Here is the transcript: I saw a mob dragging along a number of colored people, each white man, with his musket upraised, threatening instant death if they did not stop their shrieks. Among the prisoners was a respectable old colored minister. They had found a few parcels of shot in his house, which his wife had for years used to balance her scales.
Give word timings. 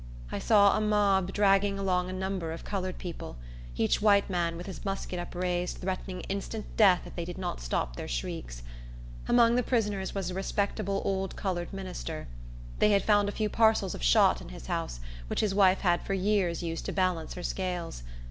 I 0.31 0.39
saw 0.39 0.75
a 0.75 0.81
mob 0.81 1.31
dragging 1.31 1.77
along 1.77 2.09
a 2.09 2.13
number 2.13 2.51
of 2.51 2.63
colored 2.63 2.97
people, 2.97 3.37
each 3.75 4.01
white 4.01 4.31
man, 4.31 4.57
with 4.57 4.65
his 4.65 4.83
musket 4.83 5.19
upraised, 5.19 5.77
threatening 5.77 6.21
instant 6.21 6.65
death 6.75 7.01
if 7.05 7.15
they 7.15 7.23
did 7.23 7.37
not 7.37 7.61
stop 7.61 7.95
their 7.95 8.07
shrieks. 8.07 8.63
Among 9.27 9.53
the 9.53 9.61
prisoners 9.61 10.15
was 10.15 10.31
a 10.31 10.33
respectable 10.33 11.03
old 11.05 11.35
colored 11.35 11.71
minister. 11.71 12.27
They 12.79 12.89
had 12.89 13.03
found 13.03 13.29
a 13.29 13.31
few 13.31 13.47
parcels 13.47 13.93
of 13.93 14.01
shot 14.01 14.41
in 14.41 14.49
his 14.49 14.65
house, 14.65 15.01
which 15.27 15.41
his 15.41 15.53
wife 15.53 15.81
had 15.81 16.01
for 16.01 16.15
years 16.15 16.63
used 16.63 16.85
to 16.85 16.91
balance 16.91 17.35
her 17.35 17.43
scales. 17.43 18.01